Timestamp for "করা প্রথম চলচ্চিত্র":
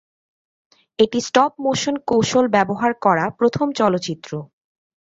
3.05-4.31